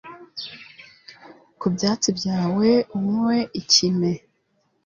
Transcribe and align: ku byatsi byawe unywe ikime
ku 1.59 1.65
byatsi 1.75 2.09
byawe 2.17 2.69
unywe 2.97 3.37
ikime 3.59 4.11